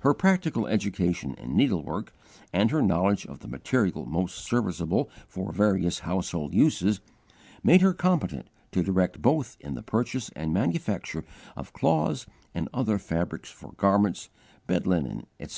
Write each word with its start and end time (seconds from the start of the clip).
Her 0.00 0.12
practical 0.12 0.66
education 0.66 1.32
in 1.36 1.56
needlework, 1.56 2.12
and 2.52 2.70
her 2.70 2.82
knowledge 2.82 3.24
of 3.24 3.38
the 3.38 3.48
material 3.48 4.04
most 4.04 4.44
serviceable 4.44 5.08
for 5.26 5.50
various 5.50 6.00
household 6.00 6.52
uses, 6.52 7.00
made 7.62 7.80
her 7.80 7.94
competent 7.94 8.50
to 8.72 8.82
direct 8.82 9.22
both 9.22 9.56
in 9.58 9.74
the 9.74 9.82
purchase 9.82 10.28
and 10.36 10.52
manufacture 10.52 11.24
of 11.56 11.72
cloths 11.72 12.26
and 12.54 12.68
other 12.74 12.98
fabrics 12.98 13.48
for 13.50 13.72
garments, 13.78 14.28
bed 14.66 14.86
linen, 14.86 15.26
etc. 15.40 15.54